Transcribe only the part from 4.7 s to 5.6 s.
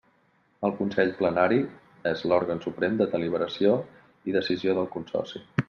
del Consorci.